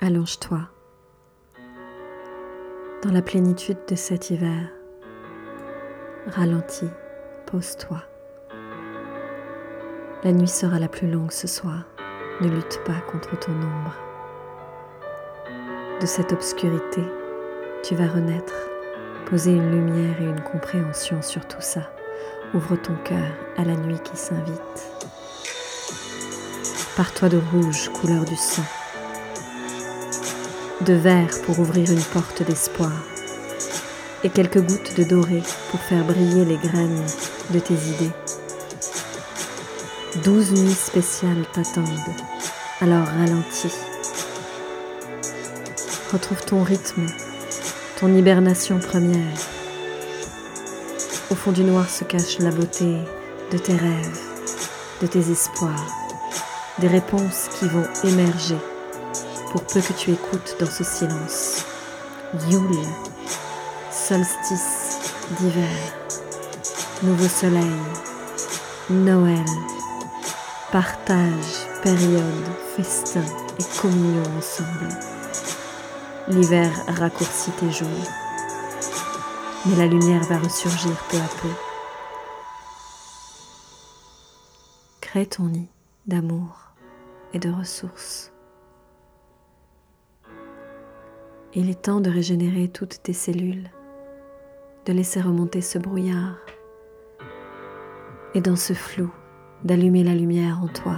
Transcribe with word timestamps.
Allonge-toi. 0.00 0.60
Dans 3.02 3.10
la 3.10 3.20
plénitude 3.20 3.78
de 3.88 3.96
cet 3.96 4.30
hiver, 4.30 4.70
ralentis, 6.28 6.90
pose-toi. 7.46 8.04
La 10.22 10.30
nuit 10.30 10.46
sera 10.46 10.78
la 10.78 10.86
plus 10.86 11.10
longue 11.10 11.32
ce 11.32 11.48
soir. 11.48 11.82
Ne 12.40 12.46
lutte 12.46 12.80
pas 12.84 13.00
contre 13.10 13.36
ton 13.40 13.50
ombre. 13.50 13.96
De 16.00 16.06
cette 16.06 16.32
obscurité, 16.32 17.02
tu 17.82 17.96
vas 17.96 18.06
renaître, 18.06 18.54
poser 19.26 19.50
une 19.50 19.72
lumière 19.72 20.22
et 20.22 20.26
une 20.26 20.42
compréhension 20.42 21.22
sur 21.22 21.44
tout 21.48 21.60
ça. 21.60 21.90
Ouvre 22.54 22.76
ton 22.76 22.94
cœur 23.02 23.32
à 23.56 23.64
la 23.64 23.74
nuit 23.74 23.98
qui 24.04 24.16
s'invite. 24.16 24.92
Pars-toi 26.96 27.30
de 27.30 27.40
rouge, 27.52 27.88
couleur 27.88 28.24
du 28.24 28.36
sang, 28.36 28.62
de 30.82 30.94
vert 30.94 31.40
pour 31.44 31.58
ouvrir 31.58 31.90
une 31.90 32.02
porte 32.02 32.42
d'espoir, 32.42 32.92
et 34.22 34.30
quelques 34.30 34.60
gouttes 34.60 34.96
de 34.96 35.04
doré 35.04 35.42
pour 35.70 35.80
faire 35.80 36.04
briller 36.04 36.44
les 36.44 36.56
graines 36.56 37.04
de 37.50 37.58
tes 37.58 37.74
idées. 37.74 38.12
Douze 40.24 40.52
nuits 40.52 40.72
spéciales 40.72 41.44
t'attendent, 41.52 41.86
alors 42.80 43.06
ralentis. 43.06 43.74
Retrouve 46.12 46.44
ton 46.44 46.62
rythme, 46.62 47.06
ton 47.98 48.14
hibernation 48.14 48.78
première. 48.78 49.36
Au 51.30 51.34
fond 51.34 51.52
du 51.52 51.64
noir 51.64 51.90
se 51.90 52.04
cache 52.04 52.38
la 52.38 52.50
beauté 52.50 52.98
de 53.50 53.58
tes 53.58 53.76
rêves, 53.76 54.20
de 55.02 55.06
tes 55.08 55.30
espoirs, 55.30 55.86
des 56.78 56.88
réponses 56.88 57.48
qui 57.58 57.66
vont 57.66 57.86
émerger 58.04 58.56
pour 59.50 59.62
peu 59.64 59.80
que 59.80 59.92
tu 59.92 60.12
écoutes 60.12 60.56
dans 60.60 60.70
ce 60.70 60.84
silence. 60.84 61.64
Yule, 62.50 62.86
solstice 63.90 64.98
d'hiver, 65.38 65.68
nouveau 67.02 67.28
soleil, 67.28 67.76
Noël, 68.90 69.44
partage, 70.70 71.66
période, 71.82 72.44
festin 72.76 73.24
et 73.58 73.80
communion 73.80 74.24
ensemble. 74.36 74.88
L'hiver 76.28 76.70
raccourcit 76.88 77.52
tes 77.52 77.70
jours, 77.70 77.88
mais 79.66 79.76
la 79.76 79.86
lumière 79.86 80.24
va 80.24 80.38
ressurgir 80.38 80.92
peu 81.10 81.16
à 81.16 81.40
peu. 81.40 81.48
Crée 85.00 85.26
ton 85.26 85.44
nid 85.44 85.68
d'amour 86.06 86.72
et 87.32 87.38
de 87.38 87.50
ressources. 87.50 88.30
Il 91.54 91.70
est 91.70 91.82
temps 91.82 92.00
de 92.00 92.10
régénérer 92.10 92.68
toutes 92.68 93.02
tes 93.02 93.14
cellules, 93.14 93.70
de 94.84 94.92
laisser 94.92 95.18
remonter 95.18 95.62
ce 95.62 95.78
brouillard 95.78 96.36
et 98.34 98.42
dans 98.42 98.56
ce 98.56 98.74
flou, 98.74 99.10
d'allumer 99.64 100.04
la 100.04 100.14
lumière 100.14 100.60
en 100.62 100.68
toi. 100.68 100.96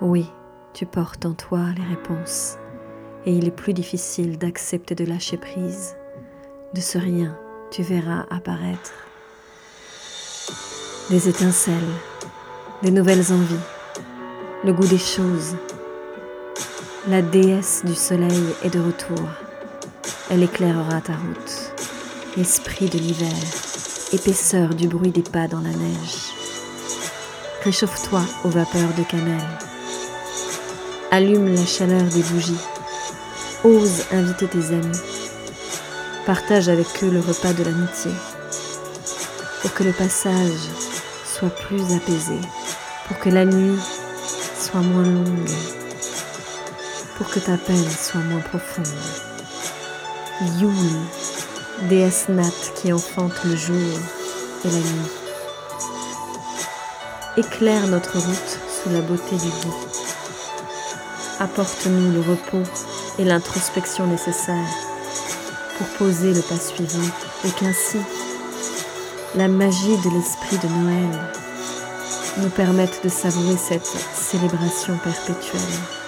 Oui, 0.00 0.30
tu 0.72 0.86
portes 0.86 1.26
en 1.26 1.34
toi 1.34 1.66
les 1.76 1.84
réponses 1.94 2.56
et 3.26 3.36
il 3.36 3.46
est 3.46 3.54
plus 3.54 3.74
difficile 3.74 4.38
d'accepter 4.38 4.94
de 4.94 5.04
lâcher 5.04 5.36
prise. 5.36 5.94
De 6.74 6.80
ce 6.80 6.96
rien, 6.96 7.38
tu 7.70 7.82
verras 7.82 8.24
apparaître 8.30 8.94
des 11.10 11.28
étincelles, 11.28 11.76
des 12.82 12.90
nouvelles 12.90 13.30
envies, 13.30 13.56
le 14.64 14.72
goût 14.72 14.86
des 14.86 14.96
choses, 14.96 15.54
la 17.08 17.20
déesse 17.20 17.82
du 17.84 17.94
soleil 17.94 18.44
est 18.62 18.70
de 18.70 18.78
retour. 18.78 19.28
Elle 20.30 20.44
éclairera 20.44 21.00
ta 21.00 21.14
route. 21.14 22.38
Esprit 22.38 22.88
de 22.88 22.98
l'hiver, 22.98 23.34
épaisseur 24.12 24.74
du 24.74 24.86
bruit 24.86 25.10
des 25.10 25.22
pas 25.22 25.48
dans 25.48 25.60
la 25.60 25.70
neige. 25.70 26.32
Réchauffe-toi 27.64 28.22
aux 28.44 28.50
vapeurs 28.50 28.94
de 28.96 29.02
cannelle. 29.02 29.58
Allume 31.10 31.54
la 31.54 31.66
chaleur 31.66 32.04
des 32.04 32.22
bougies. 32.22 32.64
Ose 33.64 34.04
inviter 34.12 34.46
tes 34.46 34.66
amis. 34.68 35.00
Partage 36.24 36.68
avec 36.68 36.86
eux 37.02 37.10
le 37.10 37.20
repas 37.20 37.52
de 37.52 37.64
l'amitié. 37.64 38.12
Pour 39.60 39.74
que 39.74 39.82
le 39.82 39.92
passage 39.92 40.70
soit 41.26 41.50
plus 41.50 41.82
apaisé. 41.94 42.38
Pour 43.08 43.18
que 43.18 43.28
la 43.28 43.44
nuit 43.44 43.78
soit 44.56 44.80
moins 44.80 45.04
longue 45.04 45.81
que 47.24 47.38
ta 47.38 47.56
peine 47.56 47.90
soit 47.90 48.20
moins 48.20 48.40
profonde. 48.40 48.86
Yule, 50.58 51.88
déesse 51.88 52.28
nat 52.28 52.50
qui 52.74 52.92
enfante 52.92 53.44
le 53.44 53.56
jour 53.56 53.76
et 54.64 54.68
la 54.68 54.78
nuit. 54.78 55.10
Éclaire 57.36 57.86
notre 57.86 58.18
route 58.18 58.58
sous 58.68 58.90
la 58.90 59.00
beauté 59.00 59.36
du 59.36 59.48
goût. 59.48 59.74
Apporte-nous 61.40 62.12
le 62.12 62.20
repos 62.20 62.68
et 63.18 63.24
l'introspection 63.24 64.06
nécessaires 64.06 64.56
pour 65.78 65.86
poser 65.98 66.32
le 66.34 66.42
pas 66.42 66.58
suivant 66.58 67.08
et 67.44 67.50
qu'ainsi 67.50 67.98
la 69.34 69.48
magie 69.48 69.96
de 70.04 70.10
l'esprit 70.10 70.58
de 70.58 70.68
Noël 70.68 71.18
nous 72.38 72.50
permette 72.50 73.02
de 73.04 73.08
savourer 73.08 73.56
cette 73.56 73.86
célébration 74.14 74.96
perpétuelle 74.98 76.01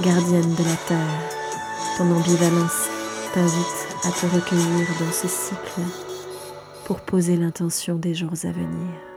gardienne 0.00 0.54
de 0.54 0.64
la 0.64 0.76
terre, 0.88 1.20
ton 1.96 2.04
ambivalence 2.04 2.88
t'invite 3.32 3.86
à 4.04 4.10
te 4.10 4.26
recueillir 4.26 4.86
dans 5.00 5.12
ce 5.12 5.28
cycle 5.28 5.82
pour 6.84 7.00
poser 7.00 7.36
l'intention 7.36 7.96
des 7.96 8.14
jours 8.14 8.32
à 8.44 8.50
venir. 8.50 9.13